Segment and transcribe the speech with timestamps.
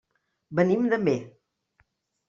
[0.61, 1.17] Venim d'Amer.